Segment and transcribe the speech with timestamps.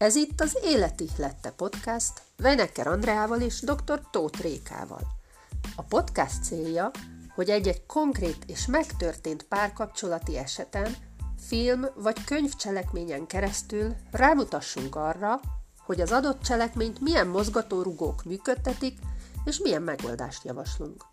[0.00, 4.00] Ez itt az Életi Lette Podcast Veneker Andreával és dr.
[4.10, 5.00] Tóth Rékával.
[5.76, 6.90] A podcast célja,
[7.34, 10.96] hogy egy-egy konkrét és megtörtént párkapcsolati eseten,
[11.38, 15.40] film vagy könyvcselekményen keresztül rámutassunk arra,
[15.86, 18.98] hogy az adott cselekményt milyen mozgatórugók működtetik,
[19.44, 21.04] és milyen megoldást javaslunk.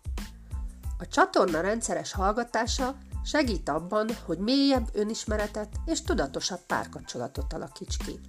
[0.98, 8.20] A csatorna rendszeres hallgatása segít abban, hogy mélyebb önismeretet és tudatosabb párkapcsolatot alakíts ki.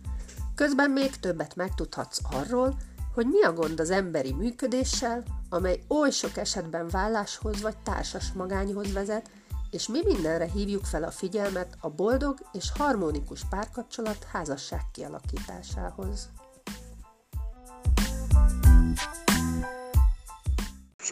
[0.59, 2.75] Közben még többet megtudhatsz arról,
[3.13, 8.93] hogy mi a gond az emberi működéssel, amely oly sok esetben válláshoz vagy társas magányhoz
[8.93, 9.29] vezet,
[9.71, 16.29] és mi mindenre hívjuk fel a figyelmet a boldog és harmonikus párkapcsolat házasság kialakításához.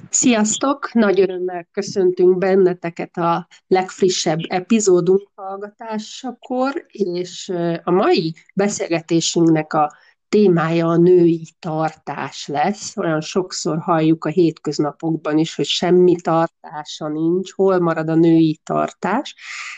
[0.10, 0.94] Sziasztok!
[0.94, 7.52] Nagy örömmel köszöntünk benneteket a legfrissebb epizódunk hallgatásakor, és
[7.84, 9.91] a mai beszélgetésünknek a
[10.30, 12.98] témája a női tartás lesz.
[12.98, 19.36] Olyan sokszor halljuk a hétköznapokban is, hogy semmi tartása nincs, hol marad a női tartás,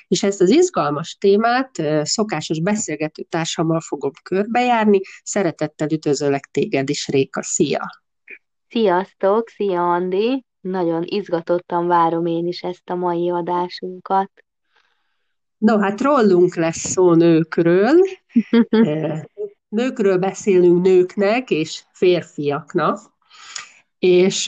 [0.07, 1.71] és ezt az izgalmas témát
[2.03, 4.99] szokásos beszélgető társammal fogom körbejárni.
[5.23, 8.07] Szeretettel üdvözöllek téged is, Réka, szia!
[8.69, 10.45] Sziasztok, szia Andi!
[10.61, 14.31] Nagyon izgatottan várom én is ezt a mai adásunkat.
[15.57, 17.95] No, hát rólunk lesz szó nőkről.
[19.67, 22.99] Nőkről beszélünk nőknek és férfiaknak.
[23.99, 24.45] És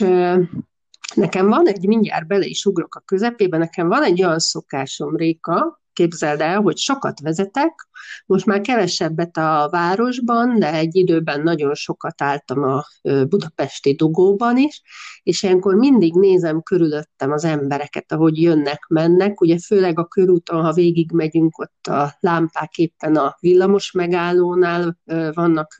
[1.14, 5.81] nekem van egy, mindjárt bele is ugrok a közepébe, nekem van egy olyan szokásom, Réka,
[5.92, 7.88] képzeld el, hogy sokat vezetek,
[8.26, 12.84] most már kevesebbet a városban, de egy időben nagyon sokat álltam a
[13.28, 14.82] budapesti dugóban is,
[15.22, 20.72] és ilyenkor mindig nézem körülöttem az embereket, ahogy jönnek, mennek, ugye főleg a körúton, ha
[20.72, 24.98] végig megyünk, ott a lámpák éppen a villamos megállónál
[25.32, 25.76] vannak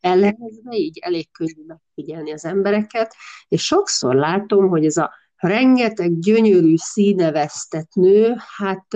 [0.00, 3.14] ellenezve, így elég könnyű megfigyelni az embereket,
[3.48, 8.86] és sokszor látom, hogy ez a rengeteg gyönyörű színevesztett nő, hát,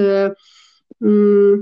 [1.05, 1.61] mm,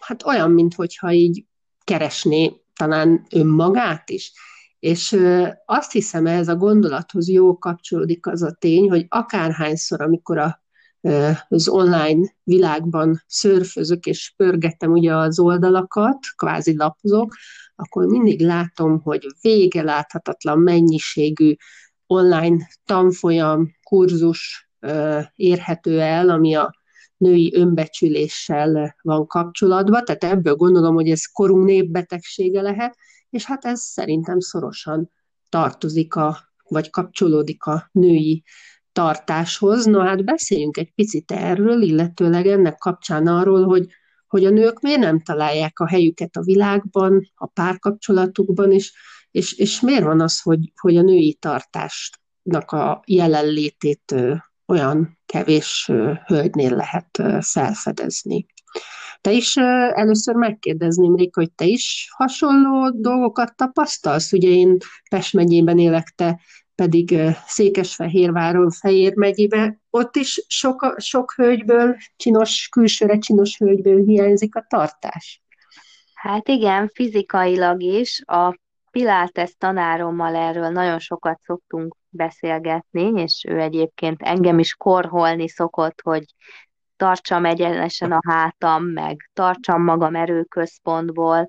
[0.00, 1.44] hát olyan, mintha így
[1.84, 4.32] keresné talán önmagát is.
[4.78, 5.16] És
[5.64, 10.62] azt hiszem, ez a gondolathoz jó kapcsolódik az a tény, hogy akárhányszor, amikor a,
[11.48, 17.34] az online világban szörfözök és pörgetem ugye az oldalakat, kvázi lapozok,
[17.74, 21.54] akkor mindig látom, hogy vége láthatatlan mennyiségű
[22.06, 24.70] online tanfolyam, kurzus
[25.34, 26.74] érhető el, ami a
[27.16, 32.96] női önbecsüléssel van kapcsolatban, tehát ebből gondolom, hogy ez korunk népbetegsége lehet,
[33.30, 35.10] és hát ez szerintem szorosan
[35.48, 36.38] tartozik a,
[36.68, 38.44] vagy kapcsolódik a női
[38.92, 39.84] tartáshoz.
[39.84, 43.86] Na hát beszéljünk egy picit erről, illetőleg ennek kapcsán arról, hogy,
[44.26, 48.92] hogy a nők miért nem találják a helyüket a világban, a párkapcsolatukban, és
[49.34, 54.14] és, és miért van az, hogy, hogy a női tartásnak a jelenlétét
[54.66, 55.90] olyan kevés
[56.26, 58.46] hölgynél lehet felfedezni?
[59.20, 59.56] Te is
[59.92, 64.32] először megkérdezném, Réka, hogy te is hasonló dolgokat tapasztalsz?
[64.32, 64.76] Ugye én
[65.10, 66.40] Pest megyében élek, te
[66.74, 69.80] pedig Székesfehérváron, Fejér megyébe.
[69.90, 75.42] Ott is sok, sok hölgyből, csinos, külsőre csinos hölgyből hiányzik a tartás.
[76.14, 78.22] Hát igen, fizikailag is.
[78.26, 78.62] A
[78.94, 86.24] Pilates tanárommal erről nagyon sokat szoktunk beszélgetni, és ő egyébként engem is korholni szokott, hogy
[86.96, 91.48] tartsam egyenesen a hátam, meg tartsam magam erőközpontból,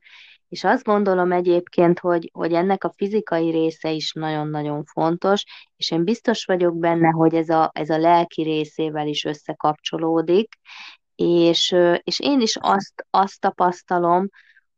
[0.49, 5.43] és azt gondolom egyébként, hogy, hogy ennek a fizikai része is nagyon-nagyon fontos,
[5.75, 10.55] és én biztos vagyok benne, hogy ez a, ez a lelki részével is összekapcsolódik,
[11.15, 14.29] és, és én is azt, azt tapasztalom,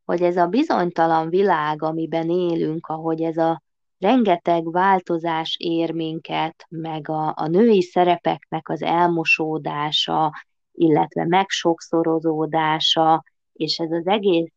[0.08, 3.62] hogy ez a bizonytalan világ, amiben élünk, ahogy ez a
[4.00, 10.32] rengeteg változás ér minket, meg a, a női szerepeknek az elmosódása,
[10.72, 13.24] illetve megsokszorozódása,
[13.54, 14.54] és ez az egész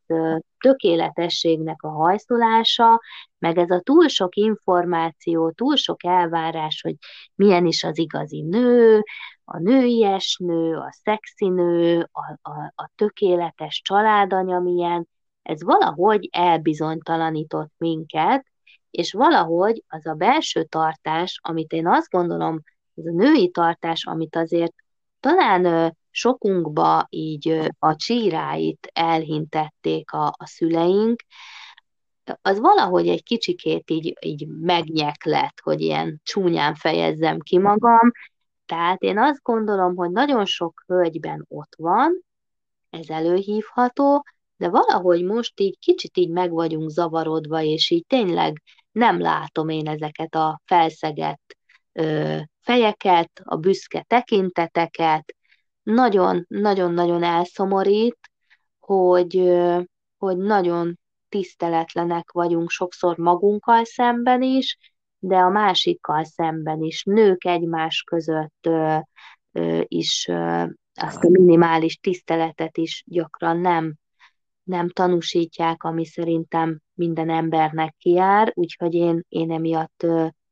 [0.58, 3.00] tökéletességnek a hajszolása,
[3.38, 6.94] meg ez a túl sok információ, túl sok elvárás, hogy
[7.34, 9.02] milyen is az igazi nő,
[9.44, 15.08] a nőies nő, a szexi nő, a, a, a tökéletes családanya milyen,
[15.42, 18.46] ez valahogy elbizonytalanított minket,
[18.90, 22.62] és valahogy az a belső tartás, amit én azt gondolom,
[22.94, 24.74] ez a női tartás, amit azért
[25.20, 31.22] talán sokunkba így a csíráit elhintették a, a szüleink,
[32.42, 38.10] az valahogy egy kicsikét így, így megnyeklett, hogy ilyen csúnyán fejezzem ki magam.
[38.66, 42.24] Tehát én azt gondolom, hogy nagyon sok hölgyben ott van,
[42.90, 44.24] ez előhívható,
[44.60, 48.62] de valahogy most így kicsit így meg vagyunk zavarodva, és így tényleg
[48.92, 51.56] nem látom én ezeket a felszegett
[51.92, 55.34] ö, fejeket, a büszke tekinteteket,
[55.82, 58.18] nagyon-nagyon-nagyon elszomorít,
[58.78, 59.52] hogy,
[60.18, 60.98] hogy nagyon
[61.28, 64.78] tiszteletlenek vagyunk sokszor magunkkal szemben is,
[65.18, 67.02] de a másikkal szemben is.
[67.04, 68.96] Nők egymás között ö,
[69.52, 70.64] ö, is ö,
[70.94, 73.94] azt a minimális tiszteletet is gyakran nem,
[74.62, 80.06] nem tanúsítják, ami szerintem minden embernek kiár, úgyhogy én, én emiatt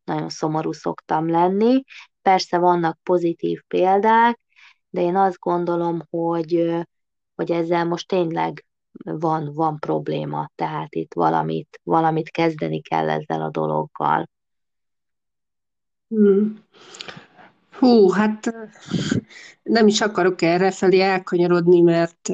[0.04, 1.82] nagyon szomorú szoktam lenni.
[2.22, 4.40] Persze vannak pozitív példák,
[4.90, 6.74] de én azt gondolom, hogy,
[7.34, 8.64] hogy ezzel most tényleg
[9.04, 14.28] van, van probléma, tehát itt valamit, valamit kezdeni kell ezzel a dologgal.
[16.08, 16.58] Hmm.
[17.78, 18.52] Hú, hát
[19.62, 22.28] nem is akarok erre felé elkanyarodni, mert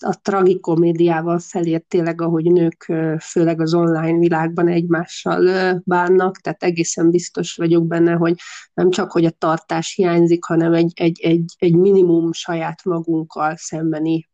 [0.00, 5.42] a tragikomédiával felért tényleg, ahogy nők, főleg az online világban egymással
[5.84, 8.34] bánnak, tehát egészen biztos vagyok benne, hogy
[8.74, 14.28] nem csak, hogy a tartás hiányzik, hanem egy, egy, egy, egy minimum saját magunkkal szembeni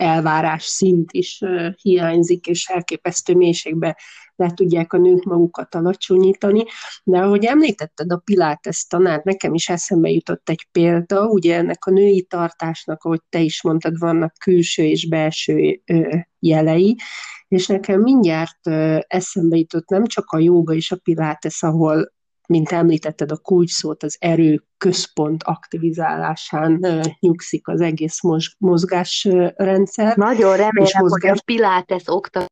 [0.00, 1.42] elvárás szint is
[1.82, 3.96] hiányzik, és elképesztő mélységbe
[4.36, 6.64] le tudják a nők magukat alacsonyítani.
[7.04, 11.90] De ahogy említetted a Pilates tanát, nekem is eszembe jutott egy példa, ugye ennek a
[11.90, 15.82] női tartásnak, ahogy te is mondtad, vannak külső és belső
[16.38, 16.96] jelei,
[17.48, 18.66] és nekem mindjárt
[19.06, 22.12] eszembe jutott nem csak a jóga és a pilates, ahol
[22.50, 26.80] mint említetted, a kulcs szót az erő központ aktivizálásán
[27.20, 28.20] nyugszik az egész
[28.58, 30.16] mozgásrendszer.
[30.16, 31.30] Nagyon remélem, mozgás...
[31.30, 32.48] hogy a Pilates oktató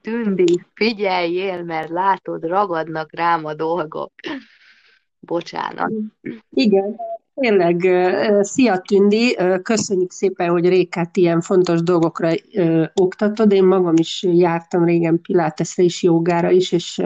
[0.00, 4.12] Tündi, figyeljél, mert látod, ragadnak rám a dolgok.
[5.20, 5.92] Bocsánat.
[6.50, 6.96] Igen,
[7.34, 7.80] Tényleg,
[8.40, 12.30] szia Tündi, köszönjük szépen, hogy Rékát ilyen fontos dolgokra
[12.94, 13.52] oktatod.
[13.52, 17.02] Én magam is jártam régen Piláteszre is, jogára is, és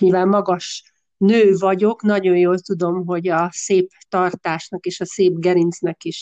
[0.00, 6.04] mivel magas nő vagyok, nagyon jól tudom, hogy a szép tartásnak és a szép gerincnek
[6.04, 6.20] is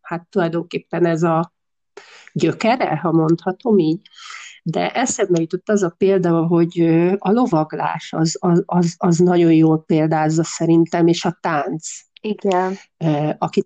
[0.00, 1.52] hát tulajdonképpen ez a
[2.32, 4.00] gyökere, ha mondhatom így.
[4.62, 6.80] De eszembe jutott az a példa, hogy
[7.18, 11.88] a lovaglás az, az, az, az nagyon jól példázza szerintem, és a tánc
[12.20, 12.76] igen.
[13.38, 13.64] Aki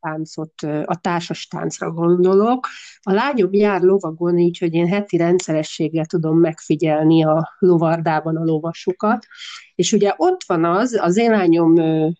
[0.00, 0.52] táncot,
[0.84, 2.66] a társas táncra gondolok.
[3.00, 9.26] A lányom jár lovagon, így, hogy én heti rendszerességgel tudom megfigyelni a lovardában a lovasokat,
[9.74, 11.72] és ugye ott van az, az én lányom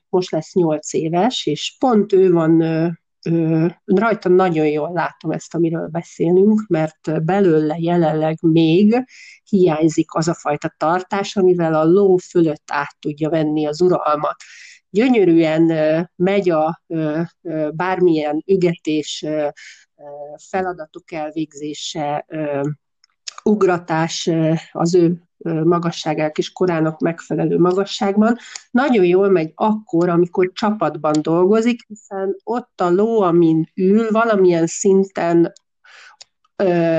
[0.09, 2.63] most lesz nyolc éves, és pont ő van
[3.85, 9.05] rajta nagyon jól látom ezt, amiről beszélünk, mert belőle jelenleg még
[9.45, 14.37] hiányzik az a fajta tartás, amivel a ló fölött át tudja venni az uralmat
[14.95, 15.73] gyönyörűen
[16.17, 16.83] megy a
[17.71, 19.25] bármilyen ügetés,
[20.49, 22.27] feladatok elvégzése,
[23.45, 24.31] ugratás
[24.73, 25.23] az ő
[25.65, 28.37] magasságának és korának megfelelő magasságban.
[28.71, 35.53] Nagyon jól megy akkor, amikor csapatban dolgozik, hiszen ott a ló, amin ül, valamilyen szinten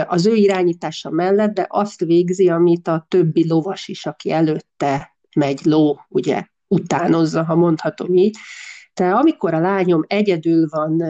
[0.06, 5.60] az ő irányítása mellett, de azt végzi, amit a többi lovas is, aki előtte megy
[5.64, 8.38] ló, ugye utánozza, ha mondhatom így.
[8.94, 11.04] De amikor a lányom egyedül van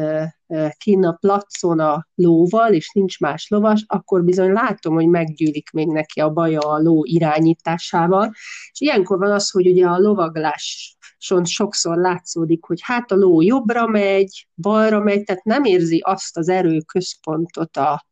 [0.78, 5.88] kinn a placon a lóval, és nincs más lovas, akkor bizony látom, hogy meggyűlik még
[5.88, 8.32] neki a baja a ló irányításával.
[8.72, 13.88] És ilyenkor van az, hogy ugye a lovagláson sokszor látszódik, hogy hát a ló jobbra
[13.88, 18.06] megy, balra megy, tehát nem érzi azt az erőközpontot a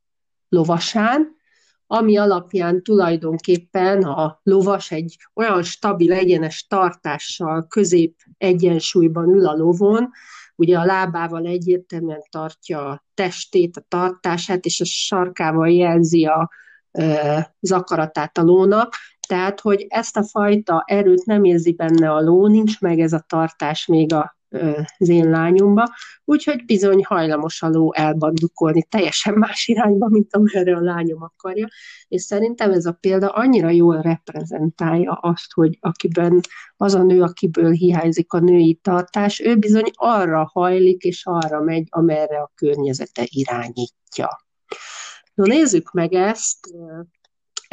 [0.50, 1.42] lovasán,
[1.94, 10.10] ami alapján tulajdonképpen a lovas egy olyan stabil, egyenes tartással közép egyensúlyban ül a lovon,
[10.56, 16.50] ugye a lábával egyértelműen tartja a testét, a tartását, és a sarkával jelzi a
[17.60, 18.94] zakaratát a lónak,
[19.28, 23.26] tehát, hogy ezt a fajta erőt nem érzi benne a ló, nincs meg ez a
[23.28, 24.38] tartás még a
[24.98, 25.84] az én lányomba,
[26.26, 31.68] úgyhogy bizony hajlamos a ló elbandukolni teljesen más irányba, mint amerre a lányom akarja,
[32.08, 36.40] és szerintem ez a példa annyira jól reprezentálja azt, hogy akiben
[36.78, 41.88] az a nő, akiből hiányzik a női tartás, ő bizony arra hajlik, és arra megy,
[41.90, 44.42] amerre a környezete irányítja.
[45.34, 46.58] No, nézzük meg ezt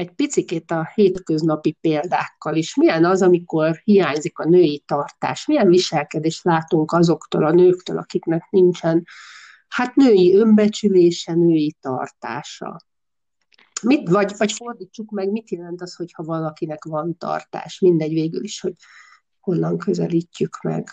[0.01, 2.75] egy picikét a hétköznapi példákkal is.
[2.75, 5.47] Milyen az, amikor hiányzik a női tartás?
[5.47, 9.05] Milyen viselkedést látunk azoktól a nőktől, akiknek nincsen
[9.69, 12.81] hát női önbecsülése, női tartása?
[13.83, 17.79] Mit, vagy, vagy fordítsuk meg, mit jelent az, hogyha valakinek van tartás?
[17.81, 18.75] Mindegy végül is, hogy
[19.41, 20.89] honnan közelítjük meg.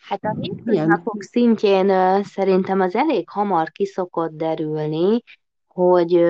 [0.00, 5.22] Hát a hétköznapok szintjén szerintem az elég hamar kiszokott derülni,
[5.72, 6.24] hogy,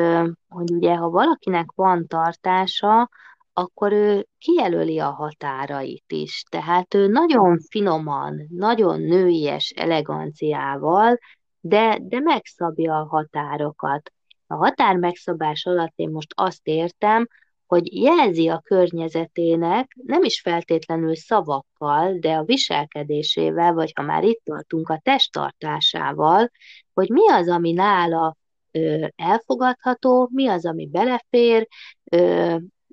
[0.49, 3.08] hogy ugye ha valakinek van tartása,
[3.52, 6.42] akkor ő kijelöli a határait is.
[6.50, 11.18] Tehát ő nagyon finoman, nagyon nőies eleganciával,
[11.61, 14.12] de, de megszabja a határokat.
[14.46, 17.26] A határ megszabás alatt én most azt értem,
[17.66, 24.40] hogy jelzi a környezetének, nem is feltétlenül szavakkal, de a viselkedésével, vagy ha már itt
[24.44, 26.50] tartunk, a testtartásával,
[26.92, 28.37] hogy mi az, ami nála
[29.17, 31.69] elfogadható, mi az, ami belefér,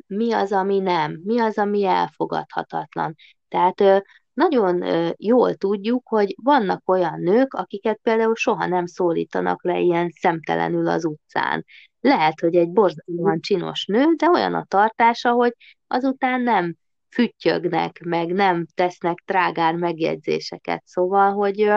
[0.08, 3.16] mi az, ami nem, mi az, ami elfogadhatatlan.
[3.48, 4.84] Tehát nagyon
[5.18, 11.06] jól tudjuk, hogy vannak olyan nők, akiket például soha nem szólítanak le ilyen szemtelenül az
[11.06, 11.66] utcán.
[12.02, 15.56] Lehet, hogy egy borzasztóan csinos nő, de olyan a tartása, hogy
[15.88, 16.76] azután nem
[17.10, 20.84] füttyögnek, meg nem tesznek trágár megjegyzéseket.
[20.86, 21.72] Szóval, hogy,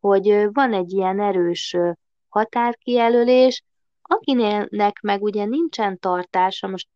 [0.00, 1.76] hogy van egy ilyen erős
[2.32, 3.62] határkijelölés,
[4.02, 6.88] akinek meg ugye nincsen tartása, most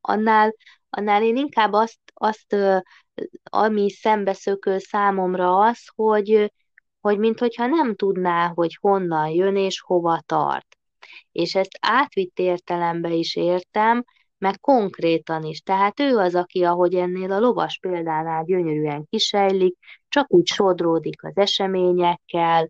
[0.00, 0.54] annál,
[0.90, 2.56] annál én inkább azt, azt
[3.42, 6.52] ami szembeszökő számomra az, hogy,
[7.00, 10.76] hogy minthogyha nem tudná, hogy honnan jön és hova tart.
[11.32, 14.04] És ezt átvitt értelembe is értem,
[14.38, 15.60] meg konkrétan is.
[15.60, 19.76] Tehát ő az, aki, ahogy ennél a lovas példánál gyönyörűen kisejlik,
[20.08, 22.68] csak úgy sodródik az eseményekkel,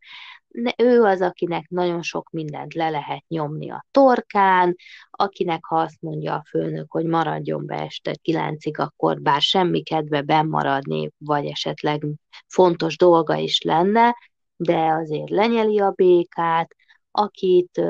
[0.77, 4.77] ő az, akinek nagyon sok mindent le lehet nyomni a torkán,
[5.11, 10.23] akinek ha azt mondja a főnök, hogy maradjon be este kilencig, akkor bár semmi kedve
[10.23, 12.07] bennmaradni, vagy esetleg
[12.47, 14.17] fontos dolga is lenne,
[14.57, 16.75] de azért lenyeli a békát,
[17.11, 17.81] akit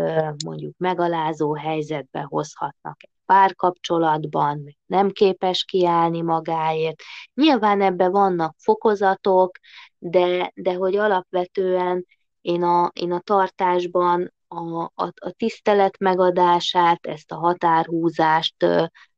[0.44, 7.02] mondjuk megalázó helyzetbe hozhatnak egy párkapcsolatban, nem képes kiállni magáért.
[7.34, 9.58] Nyilván ebben vannak fokozatok,
[9.98, 12.06] de, de hogy alapvetően
[12.48, 18.66] én a, én a tartásban a, a, a tisztelet megadását, ezt a határhúzást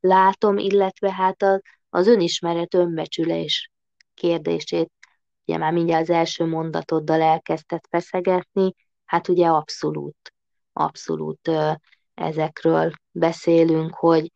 [0.00, 3.70] látom, illetve hát a, az önismeret, önbecsülés
[4.14, 4.92] kérdését,
[5.44, 10.34] ugye már mindjárt az első mondatoddal elkezdett feszegetni, hát ugye abszolút,
[10.72, 11.50] abszolút
[12.14, 14.32] ezekről beszélünk, hogy,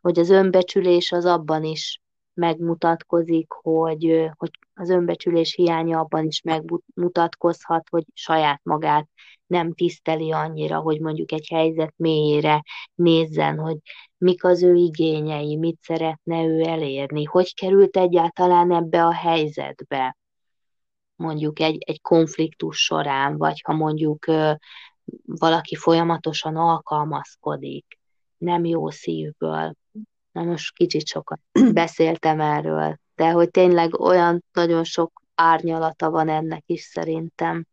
[0.00, 2.00] hogy az önbecsülés az abban is
[2.34, 9.08] megmutatkozik, hogy, hogy az önbecsülés hiánya abban is megmutatkozhat, hogy saját magát
[9.46, 12.62] nem tiszteli annyira, hogy mondjuk egy helyzet mélyére
[12.94, 13.76] nézzen, hogy
[14.18, 20.16] mik az ő igényei, mit szeretne ő elérni, hogy került egyáltalán ebbe a helyzetbe,
[21.16, 24.24] mondjuk egy, egy konfliktus során, vagy ha mondjuk
[25.24, 27.98] valaki folyamatosan alkalmazkodik,
[28.38, 29.74] nem jó szívből,
[30.36, 31.40] Na most kicsit sokat
[31.72, 37.66] beszéltem erről, de hogy tényleg olyan nagyon sok árnyalata van ennek is szerintem.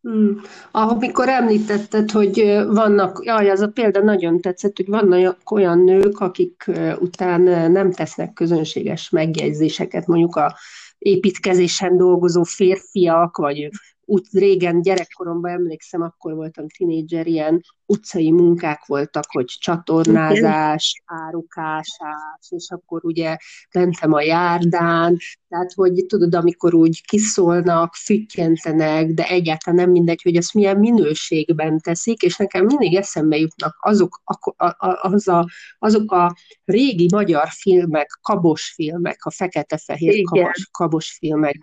[0.00, 0.40] Hmm.
[0.70, 6.70] Amikor említetted, hogy vannak, jaj, az a példa nagyon tetszett, hogy vannak olyan nők, akik
[6.98, 10.56] után nem tesznek közönséges megjegyzéseket, mondjuk a
[10.98, 13.68] építkezésen dolgozó férfiak, vagy
[14.06, 22.70] úgy régen gyerekkoromban emlékszem, akkor voltam tinédzser, ilyen utcai munkák voltak, hogy csatornázás, árukásás, és
[22.70, 23.36] akkor ugye
[23.74, 25.16] mentem a járdán,
[25.48, 31.80] tehát hogy tudod, amikor úgy kiszólnak, füttyentenek, de egyáltalán nem mindegy, hogy ezt milyen minőségben
[31.80, 35.46] teszik, és nekem mindig eszembe jutnak azok a, az a,
[35.78, 41.56] azok a régi magyar filmek, kabos filmek, a fekete-fehér kabos, kabos filmek,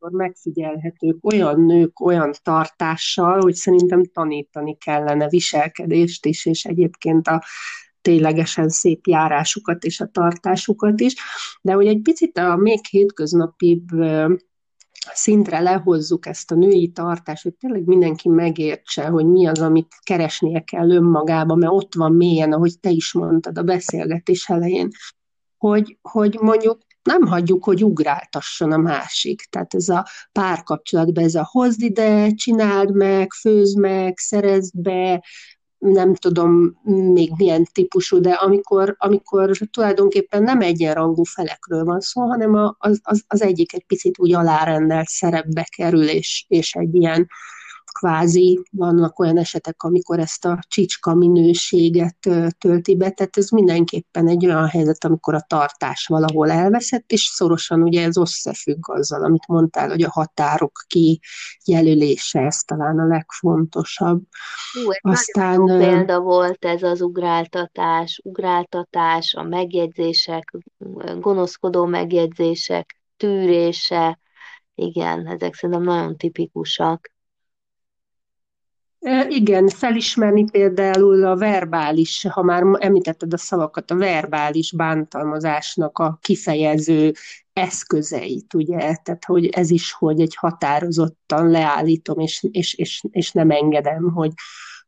[0.00, 7.44] akkor megfigyelhetők olyan nők olyan tartással, hogy szerintem tanítani kellene viselkedést is, és egyébként a
[8.00, 11.14] ténylegesen szép járásukat és a tartásukat is,
[11.62, 13.88] de hogy egy picit a még hétköznapibb
[15.12, 20.60] szintre lehozzuk ezt a női tartást, hogy tényleg mindenki megértse, hogy mi az, amit keresnie
[20.60, 24.88] kell önmagába, mert ott van mélyen, ahogy te is mondtad a beszélgetés elején,
[25.56, 29.42] hogy, hogy mondjuk nem hagyjuk, hogy ugráltasson a másik.
[29.50, 35.22] Tehát ez a párkapcsolatban, ez a hozd ide, csináld meg, főzd meg, szerezd be,
[35.78, 36.80] nem tudom
[37.12, 43.24] még milyen típusú, de amikor, amikor tulajdonképpen nem egyenrangú felekről van szó, hanem az, az,
[43.26, 47.28] az egyik egy picit úgy alárendelt szerepbe kerül, és, és egy ilyen
[47.84, 52.16] kvázi vannak olyan esetek, amikor ezt a csicska minőséget
[52.58, 57.82] tölti be, tehát ez mindenképpen egy olyan helyzet, amikor a tartás valahol elveszett, és szorosan
[57.82, 60.72] ugye ez összefügg azzal, amit mondtál, hogy a határok
[61.64, 64.22] kijelölése, ez talán a legfontosabb.
[64.72, 70.56] Hú, Aztán jó példa volt ez az ugráltatás, ugráltatás, a megjegyzések,
[71.18, 74.18] gonoszkodó megjegyzések tűrése,
[74.74, 77.10] igen, ezek szerintem nagyon tipikusak.
[79.28, 87.12] Igen, felismerni például a verbális, ha már említetted a szavakat, a verbális bántalmazásnak a kifejező
[87.52, 88.78] eszközeit, ugye?
[88.78, 94.32] Tehát, hogy ez is, hogy egy határozottan leállítom, és, és, és, és nem engedem, hogy,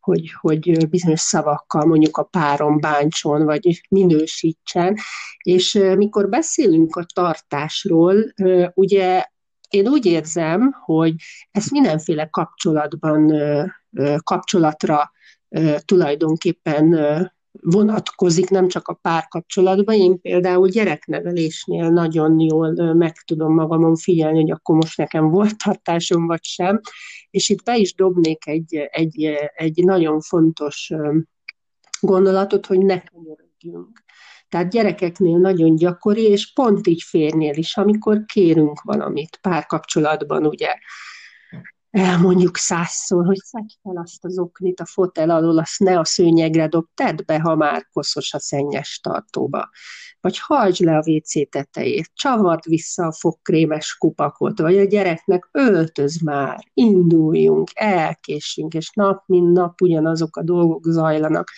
[0.01, 4.97] hogy, hogy bizonyos szavakkal mondjuk a párom bántson, vagy minősítsen.
[5.43, 8.33] És mikor beszélünk a tartásról,
[8.75, 9.25] ugye
[9.69, 11.15] én úgy érzem, hogy
[11.51, 13.33] ezt mindenféle kapcsolatban,
[14.23, 15.13] kapcsolatra
[15.85, 16.97] tulajdonképpen
[17.61, 19.95] vonatkozik, nem csak a párkapcsolatban.
[19.95, 26.27] Én például gyereknevelésnél nagyon jól meg tudom magamon figyelni, hogy akkor most nekem volt tartásom,
[26.27, 26.81] vagy sem.
[27.31, 30.93] És itt be is dobnék egy, egy, egy nagyon fontos
[32.01, 34.03] gondolatot, hogy ne könyörögjünk.
[34.49, 40.75] Tehát gyerekeknél nagyon gyakori, és pont így férnél is, amikor kérünk valamit párkapcsolatban, ugye,
[41.93, 46.69] elmondjuk százszor, hogy szedj fel azt az oknit a fotel alól, azt ne a szőnyegre
[46.69, 49.71] dob, tedd be, ha már koszos a szennyes tartóba.
[50.21, 56.21] Vagy hajtsd le a WC tetejét, csavart vissza a fogkrémes kupakot, vagy a gyereknek öltöz
[56.21, 61.51] már, induljunk, elkésünk, és nap mint nap ugyanazok a dolgok zajlanak.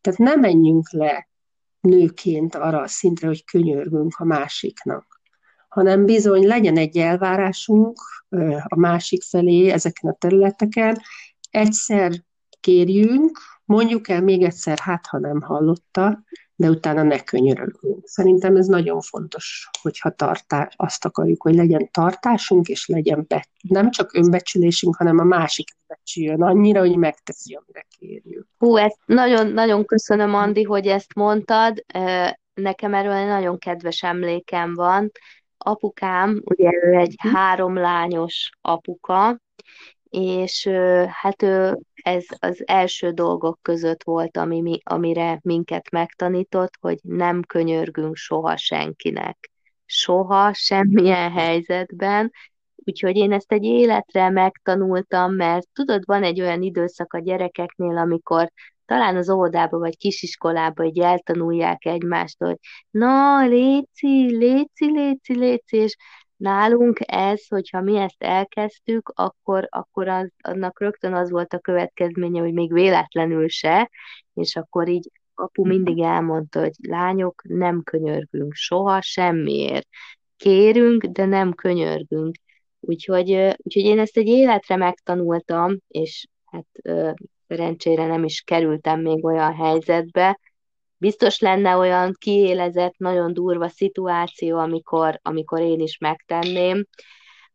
[0.00, 1.28] Tehát ne menjünk le
[1.80, 5.22] nőként arra a szintre, hogy könyörgünk a másiknak,
[5.74, 7.98] hanem bizony legyen egy elvárásunk
[8.64, 11.00] a másik felé ezeken a területeken,
[11.50, 12.12] egyszer
[12.60, 16.22] kérjünk, mondjuk el még egyszer, hát ha nem hallotta,
[16.56, 18.06] de utána ne könyörögjünk.
[18.06, 23.90] Szerintem ez nagyon fontos, hogyha tartás, azt akarjuk, hogy legyen tartásunk, és legyen be, nem
[23.90, 28.46] csak önbecsülésünk, hanem a másik becsüljön annyira, hogy megteszi, amire kérjük.
[28.58, 31.84] Hú, ezt nagyon, nagyon köszönöm, Andi, hogy ezt mondtad.
[32.54, 35.10] Nekem erről egy nagyon kedves emlékem van.
[35.66, 37.28] Apukám, ugye ő egy hm.
[37.28, 39.38] három lányos apuka,
[40.10, 40.66] és
[41.08, 47.42] hát ő, ez az első dolgok között volt, ami, mi, amire minket megtanított, hogy nem
[47.42, 49.50] könyörgünk soha senkinek.
[49.84, 52.30] Soha, semmilyen helyzetben,
[52.86, 58.50] Úgyhogy én ezt egy életre megtanultam, mert tudod, van egy olyan időszak a gyerekeknél, amikor
[58.86, 62.56] talán az óvodába vagy kisiskolába így eltanulják egymást, hogy
[62.90, 65.96] na, léci, léci, léci, léci, és
[66.36, 72.40] Nálunk ez, hogyha mi ezt elkezdtük, akkor, akkor az, annak rögtön az volt a következménye,
[72.40, 73.90] hogy még véletlenül se,
[74.34, 79.88] és akkor így apu mindig elmondta, hogy lányok, nem könyörgünk soha semmiért.
[80.36, 82.34] Kérünk, de nem könyörgünk.
[82.80, 86.66] Úgyhogy, úgyhogy én ezt egy életre megtanultam, és hát
[87.54, 90.40] szerencsére nem is kerültem még olyan helyzetbe,
[90.96, 96.86] biztos lenne olyan kiélezett, nagyon durva szituáció, amikor, amikor én is megtenném,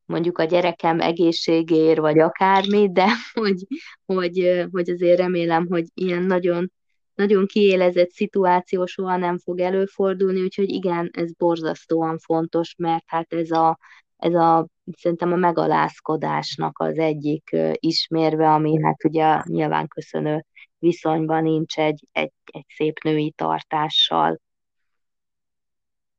[0.06, 3.08] mondjuk a gyerekem egészségéért, vagy akármi, de
[3.40, 3.66] hogy,
[4.06, 6.72] hogy, hogy azért remélem, hogy ilyen nagyon,
[7.14, 13.52] nagyon kiélezett szituáció soha nem fog előfordulni, úgyhogy igen, ez borzasztóan fontos, mert hát ez
[13.52, 13.80] a,
[14.20, 20.46] ez a szerintem a megalázkodásnak az egyik ismérve, ami hát ugye nyilván köszönő
[20.78, 24.40] viszonyban nincs egy, egy, egy szép női tartással.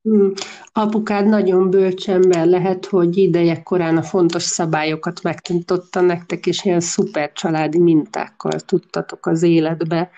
[0.02, 0.32] Hmm.
[0.72, 6.80] Apukád nagyon bölcs ember lehet, hogy ideje korán a fontos szabályokat megtanította nektek, és ilyen
[6.80, 10.10] szuper családi mintákkal tudtatok az életbe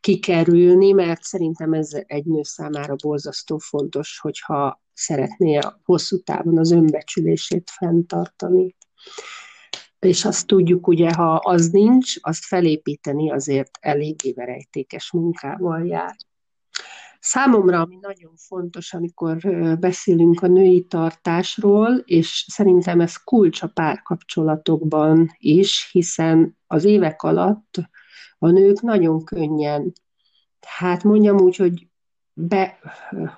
[0.00, 6.70] kikerülni, mert szerintem ez egy nő számára borzasztó fontos, hogyha szeretné a hosszú távon az
[6.70, 8.76] önbecsülését fenntartani
[9.98, 16.16] és azt tudjuk, ugye, ha az nincs, azt felépíteni azért eléggé verejtékes munkával jár.
[17.20, 19.36] Számomra, ami nagyon fontos, amikor
[19.78, 27.74] beszélünk a női tartásról, és szerintem ez kulcs a párkapcsolatokban is, hiszen az évek alatt
[28.38, 29.92] a nők nagyon könnyen,
[30.66, 31.88] hát mondjam úgy, hogy
[32.38, 32.78] be,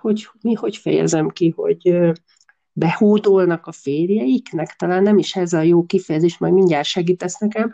[0.01, 1.99] hogy, mi hogy fejezem ki, hogy
[2.73, 7.73] behódolnak a férjeiknek, talán nem is ez a jó kifejezés, majd mindjárt segítesz nekem,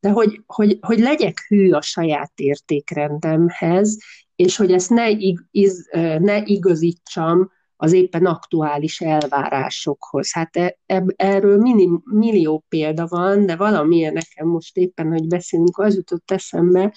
[0.00, 3.98] de hogy, hogy, hogy legyek hű a saját értékrendemhez,
[4.36, 5.10] és hogy ezt ne,
[5.50, 10.32] iz, ne igazítsam az éppen aktuális elvárásokhoz.
[10.32, 15.96] Hát e, erről minim, millió példa van, de valamilyen nekem most éppen, hogy beszélünk, az
[15.96, 16.94] jutott eszembe,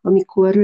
[0.00, 0.56] amikor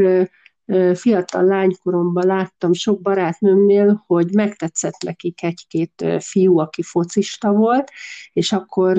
[0.94, 7.90] fiatal lánykoromban láttam sok barátnőmnél, hogy megtetszett nekik egy-két fiú, aki focista volt,
[8.32, 8.96] és akkor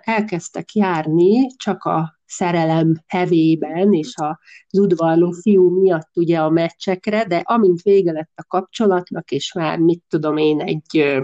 [0.00, 7.36] elkezdtek járni csak a szerelem hevében, és az udvarló fiú miatt ugye a meccsekre, de
[7.44, 11.22] amint vége lett a kapcsolatnak, és már mit tudom én, egy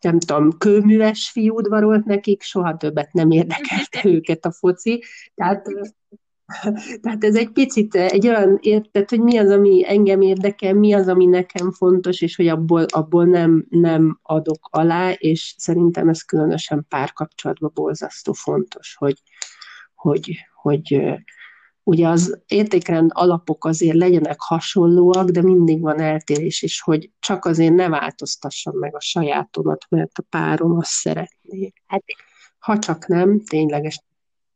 [0.00, 5.04] nem tudom, kőműves fiú udvarolt nekik, soha többet nem érdekelte őket a foci.
[5.34, 5.66] Tehát
[7.02, 11.08] tehát ez egy picit egy olyan értet, hogy mi az, ami engem érdekel, mi az,
[11.08, 16.86] ami nekem fontos, és hogy abból, abból nem, nem adok alá, és szerintem ez különösen
[16.88, 19.22] párkapcsolatban borzasztó fontos, hogy,
[19.94, 21.00] hogy, hogy
[21.82, 27.74] ugye az értékrend alapok azért legyenek hasonlóak, de mindig van eltérés, és hogy csak azért
[27.74, 31.72] ne változtassam meg a sajátomat, mert a párom azt szeretné.
[31.86, 32.02] Hát,
[32.58, 34.02] ha csak nem, tényleges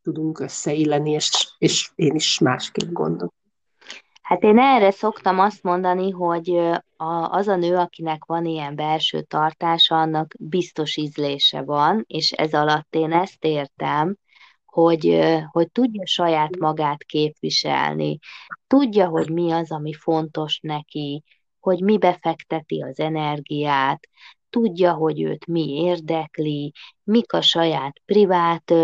[0.03, 3.33] tudunk összeilleni, és, és én is másképp gondolom.
[4.23, 6.57] Hát én erre szoktam azt mondani, hogy
[6.97, 12.55] a, az a nő, akinek van ilyen belső tartása, annak biztos ízlése van, és ez
[12.55, 14.17] alatt én ezt értem,
[14.65, 18.19] hogy, hogy tudja saját magát képviselni,
[18.67, 21.23] tudja, hogy mi az, ami fontos neki,
[21.61, 24.09] hogy mi befekteti az energiát,
[24.51, 28.75] tudja, hogy őt mi érdekli, mik a saját privát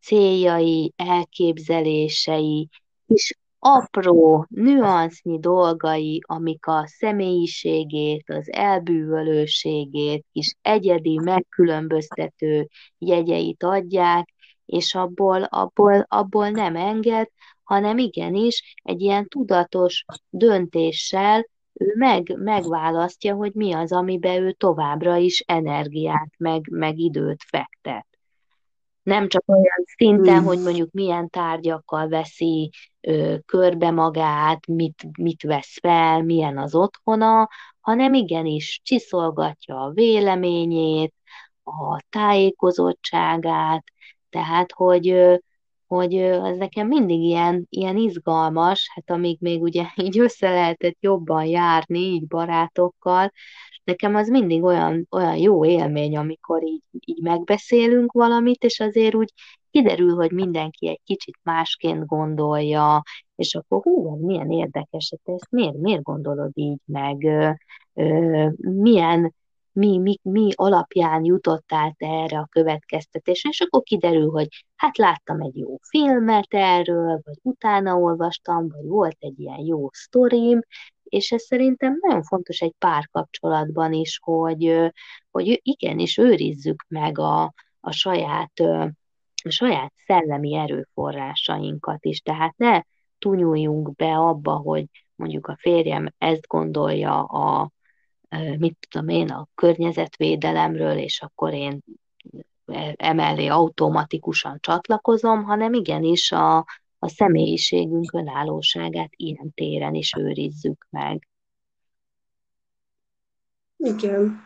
[0.00, 2.68] céljai, elképzelései,
[3.06, 14.28] és apró, nüansznyi dolgai, amik a személyiségét, az elbűvölőségét, és egyedi, megkülönböztető jegyeit adják,
[14.66, 17.28] és abból, abból, abból nem enged,
[17.62, 25.16] hanem igenis egy ilyen tudatos döntéssel ő meg, megválasztja, hogy mi az, amiben ő továbbra
[25.16, 28.09] is energiát, meg, meg időt fektet
[29.02, 30.46] nem csak olyan szinten, hmm.
[30.46, 37.48] hogy mondjuk milyen tárgyakkal veszi ö, körbe magát, mit, mit vesz fel, milyen az otthona,
[37.80, 41.14] hanem igenis csiszolgatja a véleményét,
[41.62, 43.84] a tájékozottságát,
[44.30, 45.14] tehát, hogy,
[45.86, 51.44] hogy ez nekem mindig ilyen, ilyen izgalmas, hát amíg még ugye így össze lehetett jobban
[51.44, 53.32] járni, így barátokkal,
[53.84, 59.32] nekem az mindig olyan, olyan jó élmény, amikor így, így megbeszélünk valamit, és azért úgy
[59.70, 63.02] kiderül, hogy mindenki egy kicsit másként gondolja,
[63.34, 67.24] és akkor hú, milyen érdekes, te ezt miért, miért gondolod így, meg?
[67.24, 67.50] Ö,
[67.94, 69.34] ö, milyen,
[69.72, 75.40] mi, mi, mi alapján jutottál te erre a következtetésre, és akkor kiderül, hogy hát láttam
[75.40, 80.60] egy jó filmet erről, vagy utána olvastam, vagy volt egy ilyen jó sztorim,
[81.10, 84.92] és ez szerintem nagyon fontos egy párkapcsolatban is, hogy,
[85.30, 88.60] hogy igenis őrizzük meg a, a saját
[89.44, 92.82] a saját szellemi erőforrásainkat is, tehát ne
[93.18, 97.70] tunyuljunk be abba, hogy mondjuk a férjem ezt gondolja a,
[98.58, 101.80] mit tudom én, a környezetvédelemről, és akkor én
[102.96, 106.64] emellé automatikusan csatlakozom, hanem igenis a,
[107.02, 111.28] a személyiségünk önállóságát ilyen téren is őrizzük meg.
[113.76, 114.44] Igen.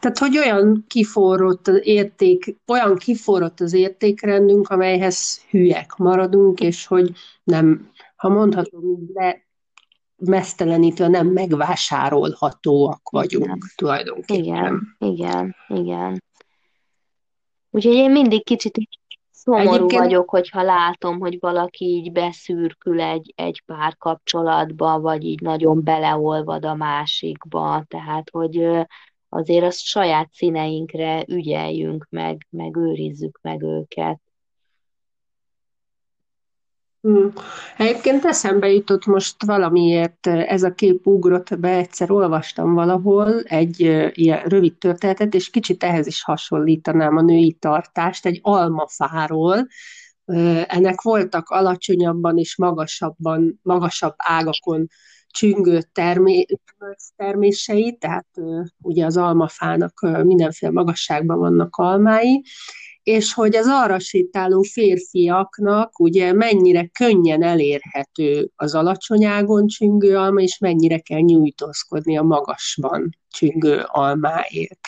[0.00, 7.12] Tehát, hogy olyan kiforrott az érték, olyan kiforrott az értékrendünk, amelyhez hülyek maradunk, és hogy
[7.44, 9.46] nem, ha mondhatom, de
[10.16, 13.58] mesztelenítve nem megvásárolhatóak vagyunk igen.
[13.74, 14.42] tulajdonképpen.
[14.42, 16.22] Igen, igen, igen.
[17.70, 18.76] Úgyhogy én mindig kicsit
[19.44, 20.02] Szomorú Egyébként...
[20.02, 26.74] vagyok, hogyha látom, hogy valaki így beszürkül egy, egy párkapcsolatba, vagy így nagyon beleolvad a
[26.74, 28.68] másikba, tehát hogy
[29.28, 34.20] azért azt saját színeinkre ügyeljünk meg, meg őrizzük meg őket.
[37.02, 37.32] Hmm.
[37.76, 43.80] Egyébként eszembe jutott most valamiért, ez a kép ugrott be, egyszer olvastam valahol egy
[44.12, 49.66] ilyen rövid történetet, és kicsit ehhez is hasonlítanám a női tartást, egy almafáról,
[50.66, 54.88] ennek voltak alacsonyabban és magasabban, magasabb ágakon
[55.26, 56.44] csüngő termé,
[57.16, 58.26] termései, tehát
[58.80, 62.44] ugye az almafának mindenféle magasságban vannak almái,
[63.02, 70.58] és hogy az arra sétáló férfiaknak ugye mennyire könnyen elérhető az alacsonyágon csüngő alma, és
[70.58, 74.78] mennyire kell nyújtózkodni a magasban csüngő almáért.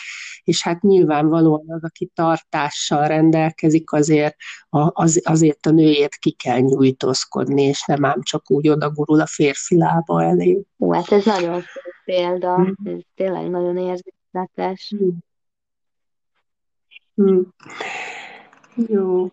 [0.43, 4.35] És hát nyilvánvalóan az, aki tartással rendelkezik, azért,
[4.69, 9.77] az, azért a nőért ki kell nyújtózkodni, és nem ám csak úgy odagurul a férfi
[9.77, 10.61] lába elé.
[10.79, 12.93] Ó, hát ez nagyon szép példa, mm.
[12.93, 14.93] ez tényleg nagyon érzékletes.
[14.95, 15.09] Mm.
[17.21, 17.41] Mm.
[18.75, 19.31] Jó,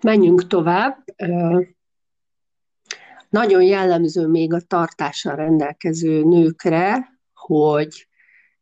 [0.00, 1.04] menjünk tovább.
[3.28, 8.08] Nagyon jellemző még a tartással rendelkező nőkre, hogy,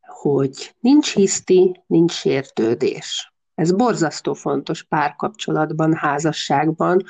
[0.00, 3.32] hogy nincs hiszti, nincs sértődés.
[3.54, 7.02] Ez borzasztó fontos párkapcsolatban, házasságban.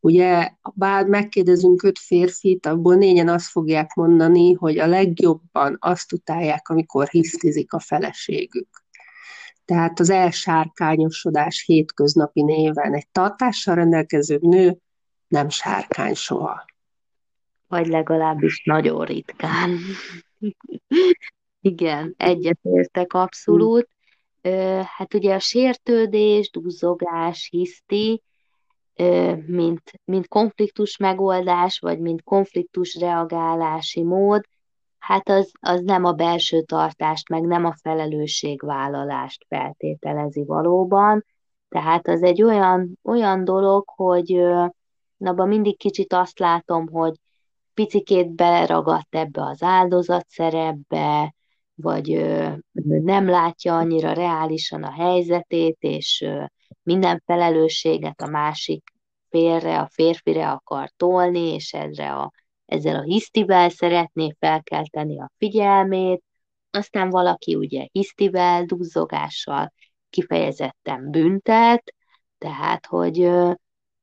[0.00, 6.68] Ugye, bár megkérdezünk öt férfit, abból négyen azt fogják mondani, hogy a legjobban azt utálják,
[6.68, 8.81] amikor hisztizik a feleségük
[9.64, 14.76] tehát az elsárkányosodás hétköznapi néven egy tartással rendelkező nő
[15.28, 16.64] nem sárkány soha.
[17.68, 19.78] Vagy legalábbis nagyon ritkán.
[21.60, 23.88] Igen, egyetértek abszolút.
[24.96, 28.22] Hát ugye a sértődés, duzzogás, hiszti,
[29.46, 34.44] mint, mint konfliktus megoldás, vagy mint konfliktus reagálási mód,
[35.02, 41.24] hát az, az nem a belső tartást, meg nem a felelősségvállalást feltételezi valóban.
[41.68, 44.32] Tehát az egy olyan, olyan dolog, hogy
[45.18, 47.14] abban mindig kicsit azt látom, hogy
[47.74, 51.34] picikét beleragadt ebbe az áldozatszerepbe,
[51.74, 52.08] vagy
[52.82, 56.28] nem látja annyira reálisan a helyzetét, és
[56.82, 58.92] minden felelősséget a másik
[59.28, 62.32] félre, a férfire akar tolni, és ezre a,
[62.72, 66.22] ezzel a hisztivel szeretné felkelteni a figyelmét,
[66.70, 69.72] aztán valaki ugye hisztivel, duzzogással
[70.10, 71.94] kifejezetten büntet,
[72.38, 73.30] tehát, hogy,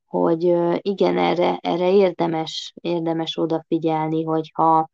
[0.05, 0.43] hogy
[0.81, 4.89] igen, erre, erre érdemes, érdemes odafigyelni, hogyha,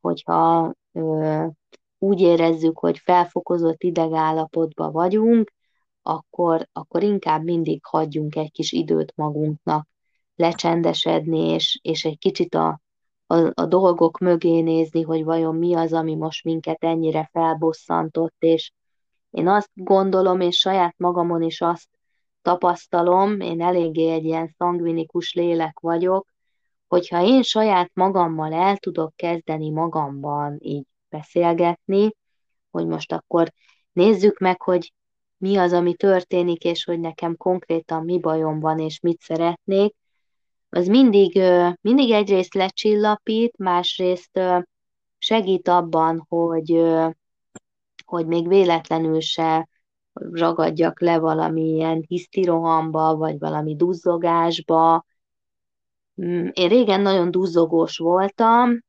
[0.00, 0.72] hogyha
[1.98, 5.52] úgy érezzük, hogy felfokozott idegállapotban vagyunk,
[6.02, 9.88] akkor, akkor inkább mindig hagyjunk egy kis időt magunknak
[10.34, 12.80] lecsendesedni, és, és egy kicsit a,
[13.32, 18.72] a, a dolgok mögé nézni, hogy vajon mi az, ami most minket ennyire felbosszantott, és
[19.30, 21.88] én azt gondolom, és saját magamon is azt
[22.42, 26.28] tapasztalom, én eléggé egy ilyen szangvinikus lélek vagyok,
[26.88, 32.14] hogyha én saját magammal el tudok kezdeni magamban így beszélgetni,
[32.70, 33.52] hogy most akkor
[33.92, 34.92] nézzük meg, hogy
[35.36, 39.94] mi az, ami történik, és hogy nekem konkrétan mi bajom van, és mit szeretnék,
[40.70, 41.42] az mindig,
[41.80, 44.40] mindig egyrészt lecsillapít, másrészt
[45.18, 46.82] segít abban, hogy,
[48.04, 49.68] hogy még véletlenül se
[50.12, 55.04] ragadjak le valamilyen hisztirohamba, vagy valami duzzogásba.
[56.22, 58.80] Mm, én régen nagyon duzzogós voltam,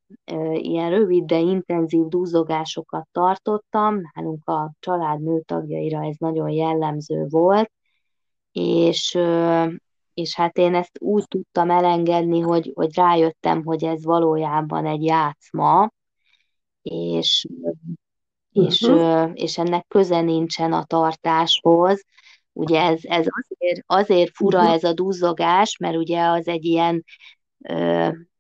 [0.54, 7.72] ilyen rövid, de intenzív duzzogásokat tartottam, nálunk a család nőtagjaira ez nagyon jellemző volt,
[8.52, 9.18] és,
[10.22, 15.92] és hát én ezt úgy tudtam elengedni, hogy, hogy rájöttem, hogy ez valójában egy játszma,
[16.82, 17.48] és,
[18.52, 19.32] és, uh-huh.
[19.34, 22.04] és ennek köze nincsen a tartáshoz.
[22.54, 24.74] Ugye ez, ez azért, azért fura uh-huh.
[24.74, 27.04] ez a duzzogás, mert ugye az egy ilyen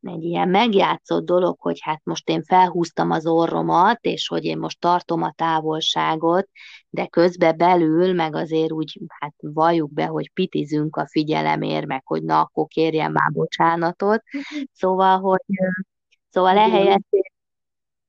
[0.02, 4.80] egy ilyen megjátszott dolog, hogy hát most én felhúztam az orromat, és hogy én most
[4.80, 6.50] tartom a távolságot,
[6.94, 12.24] de közben belül, meg azért úgy, hát valljuk be, hogy pitizünk a figyelemért, meg hogy
[12.24, 14.24] na, akkor kérjen már bocsánatot.
[14.74, 15.42] Szóval, hogy
[16.30, 17.08] szóval ehelyett...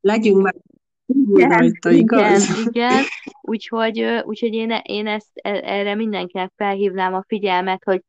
[0.00, 0.56] Legyünk meg
[1.06, 2.50] igen, rajta, igaz?
[2.50, 3.02] Igen, igen.
[3.40, 8.02] Úgyhogy, úgyhogy én, én ezt e, erre mindenkinek felhívnám a figyelmet, hogy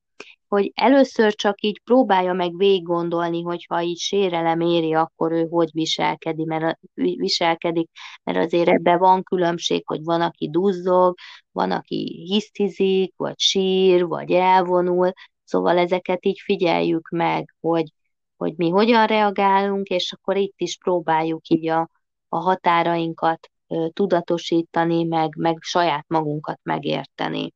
[0.54, 5.48] hogy először csak így próbálja meg végig gondolni, hogy ha így sérelem éri, akkor ő
[5.50, 7.90] hogy viselkedik, mert, viselkedik,
[8.24, 11.16] mert azért ebben van különbség, hogy van, aki duzzog,
[11.52, 15.12] van, aki hisztizik, vagy sír, vagy elvonul,
[15.44, 17.94] szóval ezeket így figyeljük meg, hogy,
[18.38, 21.90] hogy mi hogyan reagálunk, és akkor itt is próbáljuk így a,
[22.30, 23.50] a határainkat
[23.94, 27.54] tudatosítani, meg, meg saját magunkat megérteni.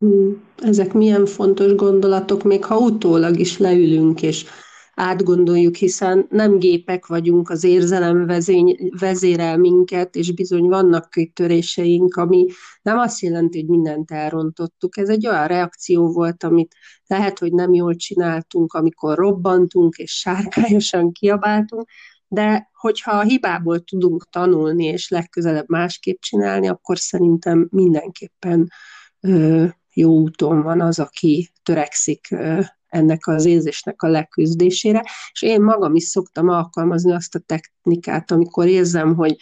[0.00, 4.44] Hmm, ezek milyen fontos gondolatok, még ha utólag is leülünk és
[4.94, 12.46] átgondoljuk, hiszen nem gépek vagyunk, az érzelem vezény, vezérel minket, és bizony vannak töréseink, ami
[12.82, 14.96] nem azt jelenti, hogy mindent elrontottuk.
[14.96, 16.74] Ez egy olyan reakció volt, amit
[17.06, 21.88] lehet, hogy nem jól csináltunk, amikor robbantunk és sárkányosan kiabáltunk,
[22.28, 28.68] de hogyha a hibából tudunk tanulni, és legközelebb másképp csinálni, akkor szerintem mindenképpen
[30.00, 32.28] jó úton van az, aki törekszik
[32.86, 38.66] ennek az érzésnek a leküzdésére, és én magam is szoktam alkalmazni azt a technikát, amikor
[38.66, 39.36] érzem, hogy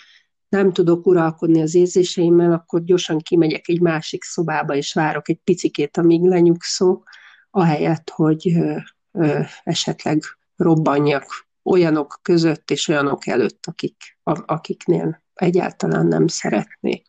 [0.49, 5.97] nem tudok uralkodni az érzéseimmel, akkor gyorsan kimegyek egy másik szobába, és várok egy picikét,
[5.97, 7.09] amíg lenyugszok,
[7.51, 8.77] ahelyett, hogy ö,
[9.13, 10.23] ö, esetleg
[10.57, 17.07] robbanjak olyanok között és olyanok előtt, akik, akiknél egyáltalán nem szeretnék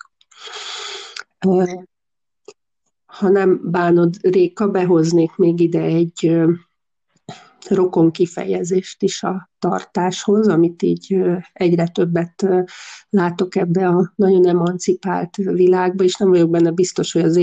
[3.09, 6.39] ha nem bánod, Réka, behoznék még ide egy
[7.67, 11.17] rokon kifejezést is a tartáshoz, amit így
[11.53, 12.45] egyre többet
[13.09, 17.39] látok ebbe a nagyon emancipált világba, és nem vagyok benne biztos, hogy az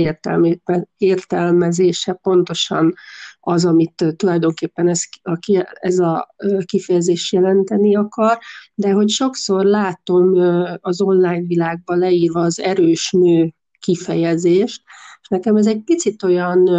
[0.97, 2.95] értelmezése pontosan
[3.41, 5.39] az, amit tulajdonképpen ez a,
[5.81, 8.39] ez a kifejezés jelenteni akar,
[8.75, 10.33] de hogy sokszor látom
[10.81, 14.83] az online világban leírva az erős nő kifejezést,
[15.16, 16.71] és nekem ez egy picit olyan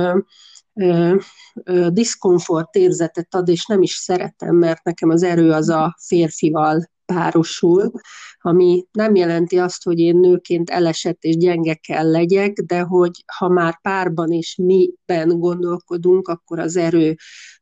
[1.89, 7.91] diszkomfort érzetet ad, és nem is szeretem, mert nekem az erő az a férfival párosul,
[8.39, 13.47] ami nem jelenti azt, hogy én nőként elesett és gyenge kell legyek, de hogy ha
[13.47, 17.15] már párban és miben gondolkodunk, akkor az erő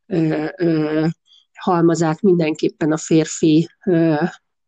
[0.06, 1.06] ö, ö,
[1.58, 4.14] halmazát mindenképpen a férfi ö,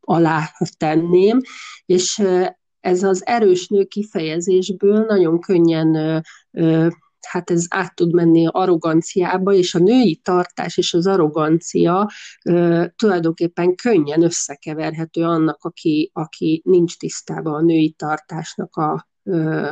[0.00, 1.40] alá tenném,
[1.87, 2.22] és
[2.81, 6.23] ez az erős nő kifejezésből nagyon könnyen
[7.29, 12.11] hát ez át tud menni arroganciába, és a női tartás és az arrogancia
[12.45, 19.71] ö, tulajdonképpen könnyen összekeverhető annak, aki, aki nincs tisztában a női tartásnak a ö,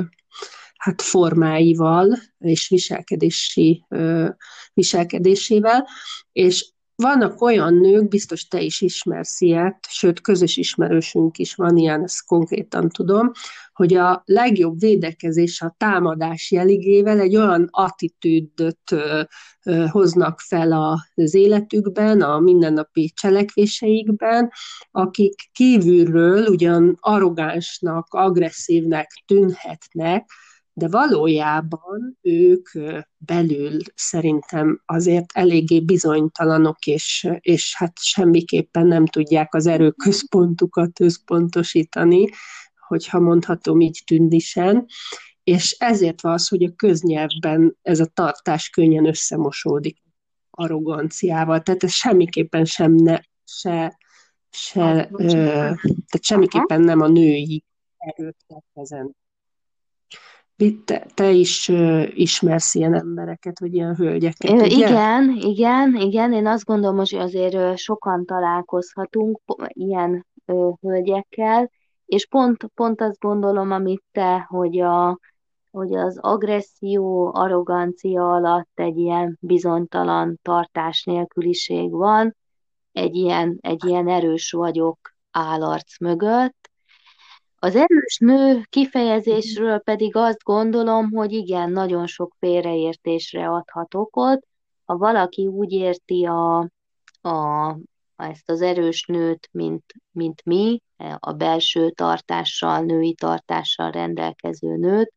[0.76, 4.28] hát formáival és viselkedési, ö,
[4.74, 5.88] viselkedésével,
[6.32, 12.02] és vannak olyan nők, biztos te is ismersz ilyet, sőt, közös ismerősünk is van ilyen,
[12.02, 13.30] ezt konkrétan tudom,
[13.72, 18.94] hogy a legjobb védekezés a támadás jeligével egy olyan attitűdöt
[19.90, 24.50] hoznak fel az életükben, a mindennapi cselekvéseikben,
[24.90, 30.30] akik kívülről ugyan arrogánsnak, agresszívnek tűnhetnek,
[30.78, 32.68] de valójában ők
[33.16, 42.28] belül szerintem azért eléggé bizonytalanok, és, és hát semmiképpen nem tudják az erőközpontukat összpontosítani,
[42.88, 44.86] hogyha mondhatom így tündisen,
[45.44, 49.98] és ezért van az, hogy a köznyelvben ez a tartás könnyen összemosódik
[50.50, 53.98] arroganciával, tehát ez semmiképpen sem ne, se,
[54.50, 57.64] se ö, tehát semmiképpen nem a női
[57.96, 59.16] erőt reprezent.
[60.84, 64.66] Te, te is uh, ismersz ilyen embereket, vagy ilyen hölgyeket, ugye?
[64.66, 66.32] Igen, igen, igen.
[66.32, 70.26] Én azt gondolom, hogy azért sokan találkozhatunk ilyen
[70.80, 71.70] hölgyekkel,
[72.06, 75.18] és pont, pont azt gondolom, amit te, hogy, a,
[75.70, 82.36] hogy az agresszió, arrogancia alatt egy ilyen bizonytalan tartás nélküliség van,
[82.92, 86.65] egy ilyen, egy ilyen erős vagyok állarc mögött,
[87.66, 94.46] az erős nő kifejezésről pedig azt gondolom, hogy igen, nagyon sok félreértésre adhat okot.
[94.84, 96.58] Ha valaki úgy érti a,
[97.20, 97.78] a,
[98.16, 100.82] ezt az erős nőt, mint, mint mi,
[101.18, 105.12] a belső tartással, női tartással rendelkező nőt,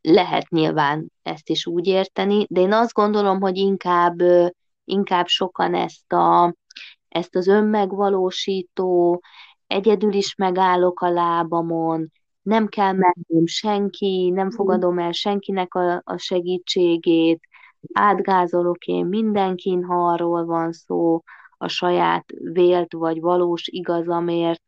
[0.00, 4.22] lehet nyilván ezt is úgy érteni, de én azt gondolom, hogy inkább,
[4.84, 6.54] inkább sokan ezt, a,
[7.08, 9.22] ezt az önmegvalósító,
[9.74, 14.54] egyedül is megállok a lábamon, nem kell mennem senki, nem mhm.
[14.54, 17.40] fogadom el senkinek a, a segítségét,
[17.92, 21.22] átgázolok én mindenkin, ha arról van szó,
[21.56, 24.62] a saját vélt vagy valós igazamért.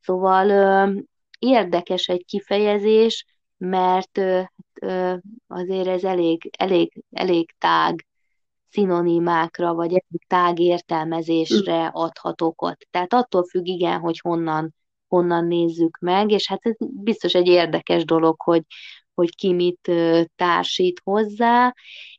[0.00, 1.00] Szóval ö,
[1.38, 4.40] érdekes egy kifejezés, mert ö,
[4.80, 5.14] ö,
[5.46, 8.06] azért ez elég, elég, elég tág
[8.72, 11.96] szinonimákra, vagy egy tág értelmezésre hm.
[11.96, 12.76] adhat okot.
[12.90, 14.74] Tehát attól függ, igen, hogy honnan,
[15.08, 18.62] honnan nézzük meg, és hát ez biztos egy érdekes dolog, hogy,
[19.14, 19.90] hogy ki mit
[20.36, 21.74] társít hozzá.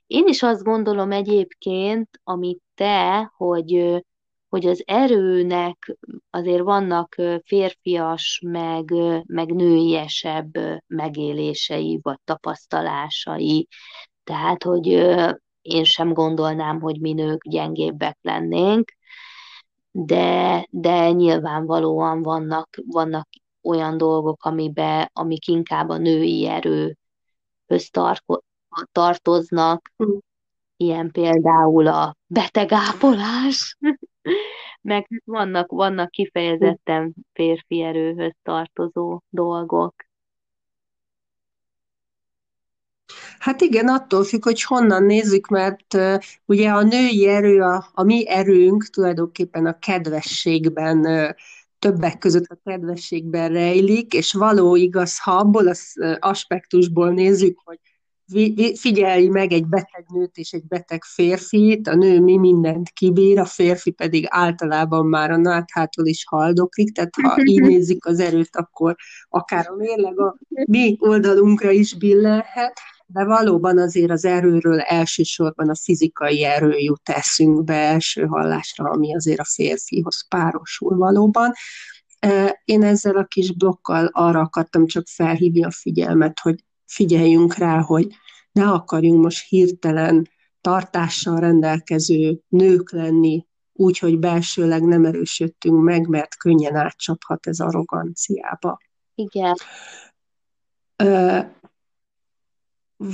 [0.08, 4.04] Én is azt gondolom egyébként, amit te, hogy,
[4.50, 5.98] hogy az erőnek
[6.30, 8.94] azért vannak férfias, meg,
[9.26, 10.52] meg nőiesebb
[10.88, 13.68] megélései, vagy tapasztalásai.
[14.24, 14.88] Tehát, hogy
[15.63, 18.91] én sem gondolnám, hogy mi nők gyengébbek lennénk,
[19.91, 23.28] de, de nyilvánvalóan vannak, vannak
[23.62, 27.89] olyan dolgok, amibe, amik inkább a női erőhöz
[28.91, 30.17] tartoznak, mm.
[30.78, 33.78] ilyen például a betegápolás,
[34.82, 39.93] meg vannak, vannak kifejezetten férfi erőhöz tartozó dolgok.
[43.39, 48.03] Hát igen, attól függ, hogy honnan nézzük, mert uh, ugye a női erő, a, a
[48.03, 51.30] mi erőnk tulajdonképpen a kedvességben, uh,
[51.84, 57.80] többek között a kedvességben rejlik, és való igaz, ha abból az aspektusból nézzük, hogy
[58.76, 63.45] figyelj meg egy beteg nőt és egy beteg férfit, a nő mi mindent kibír, a
[63.45, 68.95] férfi pedig általában már a náthától is haldoklik, tehát ha így nézzük az erőt, akkor
[69.30, 75.76] akár a mérleg a mi oldalunkra is billenhet, de valóban azért az erőről elsősorban a
[75.76, 81.51] fizikai erő jut eszünkbe első hallásra, ami azért a férfihoz párosul valóban.
[82.66, 88.08] Én ezzel a kis blokkal arra akartam csak felhívni a figyelmet, hogy figyeljünk rá, hogy
[88.51, 90.30] ne akarjunk most hirtelen
[90.62, 98.80] tartással rendelkező nők lenni, úgy, hogy belsőleg nem erősödtünk meg, mert könnyen átcsaphat ez arroganciába.
[99.16, 99.56] Igen.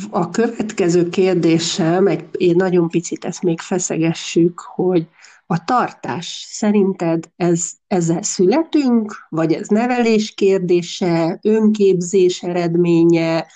[0.10, 5.08] A következő kérdésem, egy, én nagyon picit ezt még feszegessük, hogy
[5.46, 13.48] a tartás szerinted ez, ezzel születünk, vagy ez nevelés kérdése, önképzés eredménye,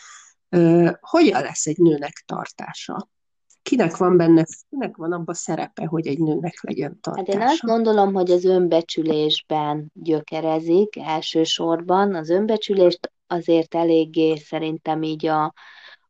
[0.99, 3.07] hogyan lesz egy nőnek tartása?
[3.61, 7.31] Kinek van benne, kinek van abban szerepe, hogy egy nőnek legyen tartása?
[7.31, 12.15] Hát én azt gondolom, hogy az önbecsülésben gyökerezik elsősorban.
[12.15, 15.53] Az önbecsülést azért eléggé szerintem így a,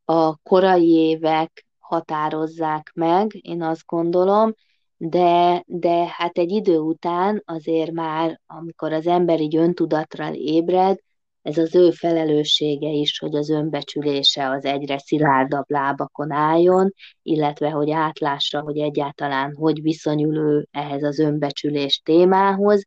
[0.06, 4.54] a korai évek határozzák meg, én azt gondolom,
[4.98, 10.98] de, de hát egy idő után azért már, amikor az ember így öntudatra ébred,
[11.44, 17.92] ez az ő felelőssége is, hogy az önbecsülése az egyre szilárdabb lábakon álljon, illetve hogy
[17.92, 22.84] átlássa, hogy egyáltalán hogy viszonyul ő ehhez az önbecsülés témához.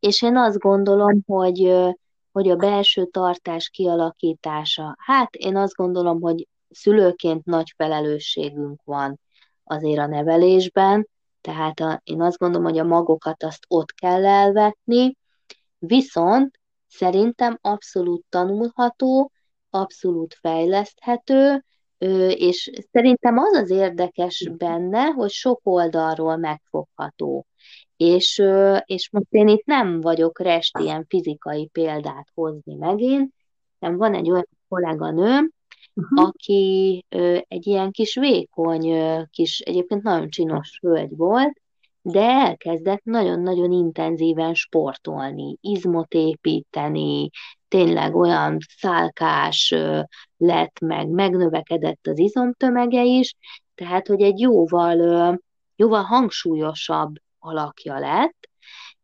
[0.00, 1.72] És én azt gondolom, hogy,
[2.32, 9.20] hogy a belső tartás kialakítása, hát én azt gondolom, hogy szülőként nagy felelősségünk van
[9.64, 11.08] azért a nevelésben,
[11.40, 15.16] tehát a, én azt gondolom, hogy a magokat azt ott kell elvetni,
[15.78, 19.30] viszont szerintem abszolút tanulható,
[19.70, 21.64] abszolút fejleszthető,
[22.28, 27.46] és szerintem az az érdekes benne, hogy sok oldalról megfogható.
[27.96, 28.42] És,
[28.84, 33.32] és most én itt nem vagyok rest ilyen fizikai példát hozni megint,
[33.78, 35.50] nem van egy olyan kolléganőm,
[35.94, 36.26] uh-huh.
[36.26, 37.04] aki
[37.48, 38.94] egy ilyen kis vékony,
[39.30, 41.60] kis, egyébként nagyon csinos hölgy volt,
[42.02, 47.30] de elkezdett nagyon-nagyon intenzíven sportolni, izmot építeni,
[47.68, 49.74] tényleg olyan szálkás
[50.36, 53.34] lett meg, megnövekedett az izomtömege is,
[53.74, 55.40] tehát, hogy egy jóval,
[55.76, 58.48] jóval hangsúlyosabb alakja lett,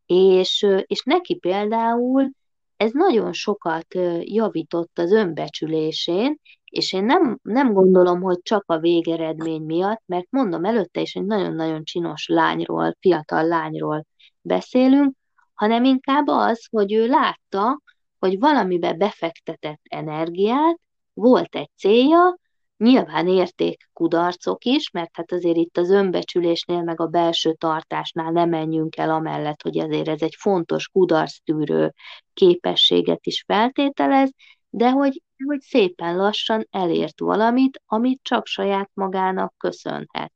[0.06, 2.30] és, és neki például
[2.76, 3.86] ez nagyon sokat
[4.20, 6.36] javított az önbecsülésén,
[6.70, 11.24] és én nem, nem gondolom, hogy csak a végeredmény miatt, mert mondom előtte is, egy
[11.24, 14.06] nagyon-nagyon csinos lányról, fiatal lányról
[14.40, 15.14] beszélünk,
[15.54, 17.80] hanem inkább az, hogy ő látta,
[18.18, 20.78] hogy valamibe befektetett energiát,
[21.12, 22.38] volt egy célja,
[22.76, 28.48] nyilván érték kudarcok is, mert hát azért itt az önbecsülésnél, meg a belső tartásnál nem
[28.48, 31.92] menjünk el amellett, hogy azért ez egy fontos kudarctűrő
[32.34, 34.30] képességet is feltételez,
[34.70, 40.32] de hogy, hogy szépen lassan elért valamit, amit csak saját magának köszönhet.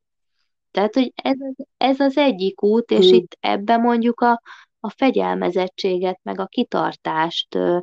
[0.70, 1.36] Tehát, hogy ez,
[1.76, 3.14] ez az egyik út, és hmm.
[3.14, 4.42] itt ebbe mondjuk a,
[4.80, 7.78] a fegyelmezettséget, meg a kitartást ö,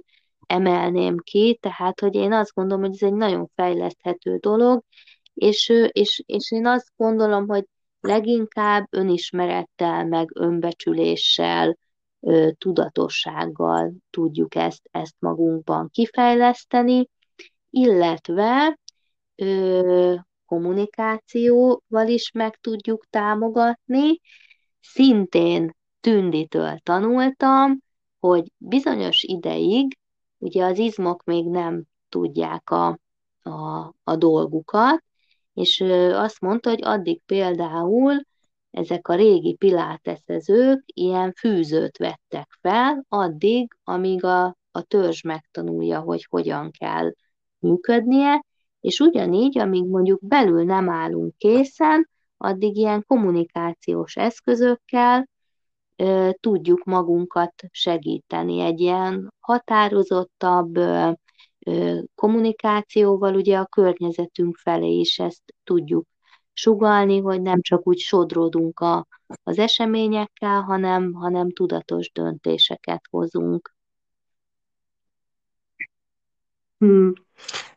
[0.47, 4.84] emelném ki, tehát, hogy én azt gondolom, hogy ez egy nagyon fejleszthető dolog,
[5.34, 7.65] és, és, és én azt gondolom, hogy
[7.99, 11.78] leginkább önismerettel, meg önbecsüléssel,
[12.57, 17.09] tudatossággal tudjuk ezt, ezt magunkban kifejleszteni,
[17.70, 18.80] illetve
[19.36, 20.15] ö,
[20.45, 24.20] kommunikációval is meg tudjuk támogatni.
[24.80, 27.80] Szintén Tünditől tanultam,
[28.20, 29.97] hogy bizonyos ideig,
[30.38, 32.99] ugye az izmok még nem tudják a,
[33.41, 35.03] a, a dolgukat,
[35.53, 38.22] és azt mondta, hogy addig például
[38.72, 46.26] ezek a régi piláteszezők ilyen fűzőt vettek fel, addig, amíg a, a törzs megtanulja, hogy
[46.30, 47.13] hogyan kell
[47.59, 48.43] működnie,
[48.80, 55.30] és ugyanígy, amíg mondjuk belül nem állunk készen, addig ilyen kommunikációs eszközökkel
[55.95, 58.59] ö, tudjuk magunkat segíteni.
[58.59, 61.11] Egy ilyen határozottabb ö,
[61.59, 66.07] ö, kommunikációval ugye a környezetünk felé is ezt tudjuk
[66.60, 69.07] sugalni, hogy nem csak úgy sodródunk a,
[69.43, 73.74] az eseményekkel, hanem, hanem tudatos döntéseket hozunk.
[76.78, 77.14] Hmm.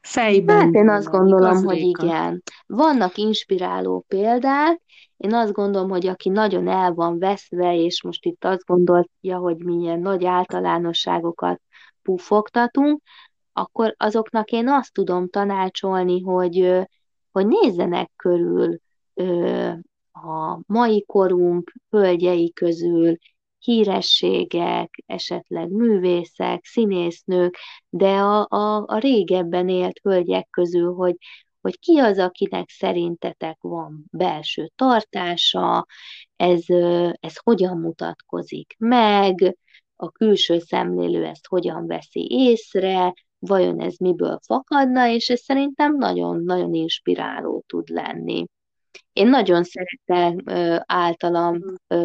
[0.01, 0.61] Fejben.
[0.61, 2.43] Hát én azt gondolom, hogy igen.
[2.66, 4.80] Vannak inspiráló példák,
[5.16, 9.57] én azt gondolom, hogy aki nagyon el van veszve, és most itt azt gondolja, hogy
[9.57, 11.61] milyen nagy általánosságokat
[12.03, 13.03] pufogtatunk,
[13.53, 16.87] akkor azoknak én azt tudom tanácsolni, hogy
[17.33, 18.78] hogy nézzenek körül
[19.14, 19.70] ö,
[20.12, 23.16] a mai korunk hölgyei közül,
[23.59, 27.57] hírességek, esetleg művészek, színésznők,
[27.89, 31.16] de a, a, a régebben élt hölgyek közül, hogy,
[31.61, 35.87] hogy ki az, akinek szerintetek van belső tartása,
[36.37, 36.64] ez,
[37.20, 39.57] ez hogyan mutatkozik meg,
[39.97, 43.14] a külső szemlélő ezt hogyan veszi észre,
[43.47, 48.47] vajon ez miből fakadna, és ez szerintem nagyon-nagyon inspiráló tud lenni.
[49.12, 50.36] Én nagyon szeretem
[50.86, 51.59] általam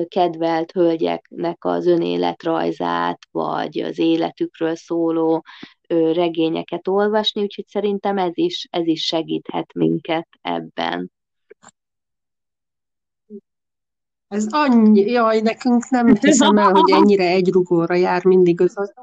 [0.08, 5.44] kedvelt hölgyeknek az önéletrajzát, vagy az életükről szóló
[5.88, 11.12] regényeket olvasni, úgyhogy szerintem ez is, ez is segíthet minket ebben.
[14.28, 18.94] Ez annyi, jaj, nekünk nem hiszem el, hogy ennyire egy rugóra jár mindig az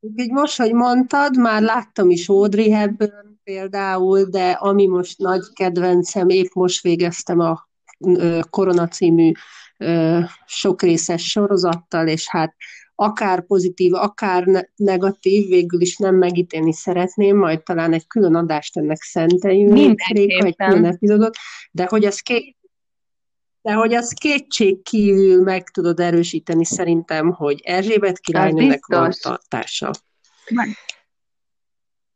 [0.00, 6.28] Úgyhogy most, hogy mondtad, már láttam is Audrey Hepburn például, de ami most nagy kedvencem,
[6.28, 7.68] épp most végeztem a
[8.50, 9.32] Korona című
[10.46, 12.54] sokrészes sorozattal, és hát
[12.94, 19.02] akár pozitív, akár negatív, végül is nem megítélni szeretném, majd talán egy külön adást ennek
[19.02, 21.36] szenteljünk, egy külön epizódot,
[21.70, 22.56] de hogy az két
[23.62, 29.90] de hogy az kétség kívül meg tudod erősíteni szerintem, hogy Erzsébet királynőnek van tartása.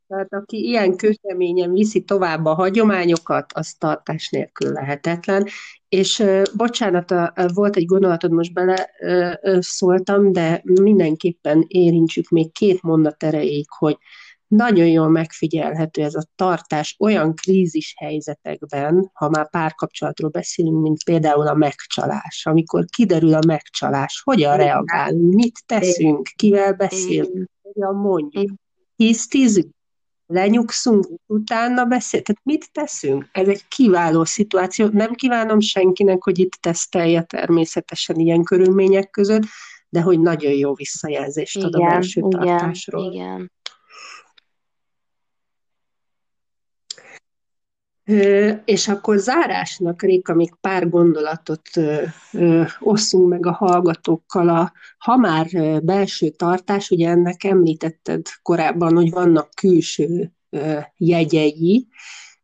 [0.09, 5.47] Tehát aki ilyen kőkeményen viszi tovább a hagyományokat, az tartás nélkül lehetetlen.
[5.88, 6.24] És
[6.57, 7.14] bocsánat,
[7.55, 8.90] volt egy gondolatod, most bele
[9.59, 13.99] szóltam, de mindenképpen érintsük még két mondat erejéig, hogy
[14.49, 21.47] nagyon jól megfigyelhető ez a tartás olyan krízis helyzetekben, ha már párkapcsolatról beszélünk, mint például
[21.47, 22.42] a megcsalás.
[22.47, 28.51] Amikor kiderül a megcsalás, hogyan reagálunk, mit teszünk, kivel beszélünk, hogyan mondjuk.
[28.97, 29.74] Hisztizünk,
[30.26, 32.22] lenyugszunk, utána beszél.
[32.22, 33.28] Tehát mit teszünk?
[33.32, 34.88] Ez egy kiváló szituáció.
[34.92, 39.42] Nem kívánom senkinek, hogy itt tesztelje természetesen ilyen körülmények között,
[39.88, 43.12] de hogy nagyon jó visszajelzést igen, ad a belső igen, tartásról.
[43.12, 43.53] Igen.
[48.64, 51.68] És akkor zárásnak, Réka, még pár gondolatot
[52.80, 54.48] osszunk meg a hallgatókkal.
[54.48, 55.46] A, ha már
[55.82, 60.32] belső tartás, ugye ennek említetted korábban, hogy vannak külső
[60.96, 61.88] jegyei,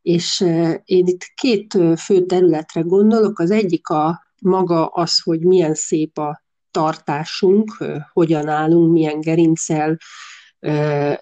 [0.02, 0.40] és
[0.84, 3.38] én itt két fő területre gondolok.
[3.38, 7.76] Az egyik a maga az, hogy milyen szép a tartásunk,
[8.12, 9.98] hogyan állunk, milyen gerincel,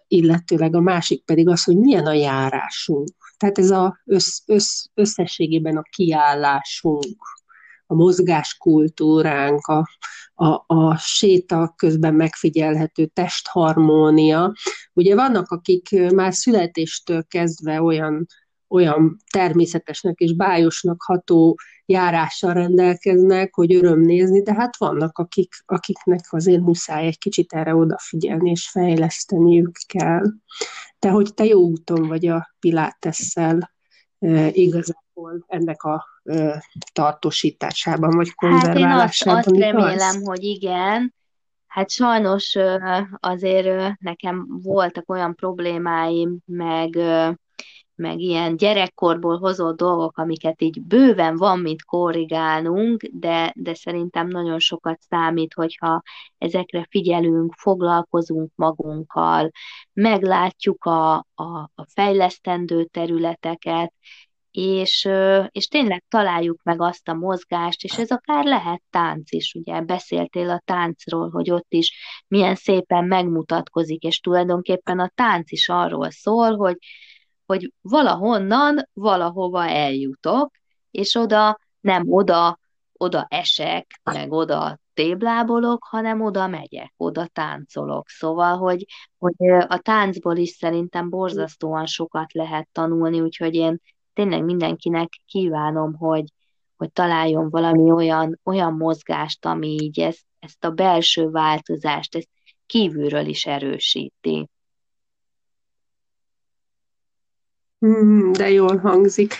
[0.08, 5.76] illetőleg a másik pedig az, hogy milyen a járásunk tehát ez az össz, össz, összességében
[5.76, 7.16] a kiállásunk,
[7.86, 9.88] a mozgáskultúránk, a,
[10.34, 14.52] a, a séta közben megfigyelhető testharmónia.
[14.92, 18.26] Ugye vannak, akik már születéstől kezdve olyan,
[18.68, 21.56] olyan természetesnek és bájosnak ható
[21.88, 27.74] járással rendelkeznek, hogy öröm nézni, de hát vannak, akik, akiknek azért muszáj egy kicsit erre
[27.74, 30.22] odafigyelni, és fejleszteniük kell.
[30.98, 33.72] De hogy te jó úton vagy a pilátesszel
[34.18, 39.36] e, igazából ennek a e, tartósításában, vagy konzerválásában.
[39.36, 41.14] Hát én azt, azt remélem, hogy igen.
[41.66, 42.56] Hát sajnos
[43.16, 46.98] azért nekem voltak olyan problémáim, meg
[47.98, 54.58] meg ilyen gyerekkorból hozott dolgok, amiket így bőven van mit korrigálnunk, de, de szerintem nagyon
[54.58, 56.02] sokat számít, hogyha
[56.38, 59.50] ezekre figyelünk, foglalkozunk magunkkal,
[59.92, 63.92] meglátjuk a, a, a fejlesztendő területeket,
[64.50, 65.08] és,
[65.50, 69.80] és tényleg találjuk meg azt a mozgást, és ez akár lehet tánc is, ugye?
[69.80, 71.92] Beszéltél a táncról, hogy ott is
[72.28, 76.76] milyen szépen megmutatkozik, és tulajdonképpen a tánc is arról szól, hogy
[77.48, 80.50] hogy valahonnan valahova eljutok,
[80.90, 82.58] és oda nem oda,
[82.92, 88.08] oda esek, meg oda téblábolok, hanem oda megyek, oda táncolok.
[88.08, 88.84] Szóval, hogy,
[89.18, 89.34] hogy
[89.68, 93.80] a táncból is szerintem borzasztóan sokat lehet tanulni, úgyhogy én
[94.12, 96.24] tényleg mindenkinek kívánom, hogy,
[96.76, 102.28] hogy találjon valami olyan, olyan mozgást, ami így ezt, ezt a belső változást, ezt
[102.66, 104.48] kívülről is erősíti.
[107.78, 109.34] Hmm, de jól hangzik.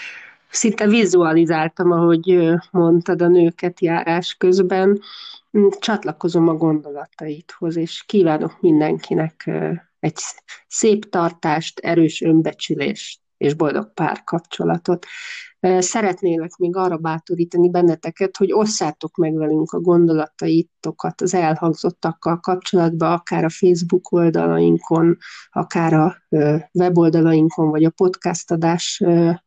[0.50, 5.00] Szinte vizualizáltam, ahogy mondtad a nőket járás közben.
[5.50, 9.50] Hmm, csatlakozom a gondolataidhoz, és kívánok mindenkinek
[10.00, 10.18] egy
[10.68, 15.06] szép tartást, erős önbecsülést és boldog párkapcsolatot.
[15.78, 23.44] Szeretnélek még arra bátorítani benneteket, hogy osszátok meg velünk a gondolataitokat az elhangzottakkal kapcsolatban, akár
[23.44, 25.16] a Facebook oldalainkon,
[25.50, 26.16] akár a
[26.72, 29.02] weboldalainkon, vagy a podcast adás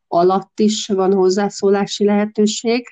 [0.08, 2.88] alatt is van hozzászólási lehetőség,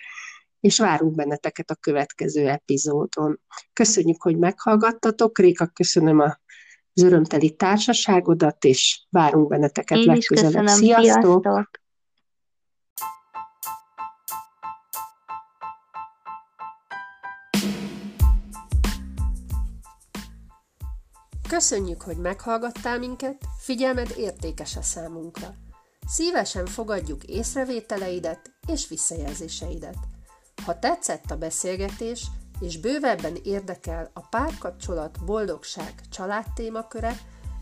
[0.59, 3.39] és várunk benneteket a következő epizódon.
[3.73, 5.39] Köszönjük, hogy meghallgattatok.
[5.39, 6.39] Réka, köszönöm a
[6.93, 10.65] az örömteli társaságodat, és várunk benneteket Én legközelebb.
[10.65, 10.67] Köszönöm.
[10.67, 11.41] Sziasztok!
[11.43, 11.78] Sziasztok!
[21.49, 25.53] Köszönjük, hogy meghallgattál minket, figyelmed értékes a számunkra.
[26.07, 29.97] Szívesen fogadjuk észrevételeidet és visszajelzéseidet.
[30.65, 32.25] Ha tetszett a beszélgetés,
[32.59, 37.17] és bővebben érdekel a párkapcsolat, boldogság, család témaköre,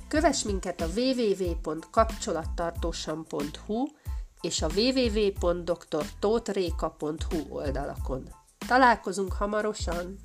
[0.08, 3.88] kövess minket a www.kapcsolattartósan.hu
[4.42, 8.30] és a www.drtótréka.hu oldalakon.
[8.68, 10.20] Találkozunk hamarosan!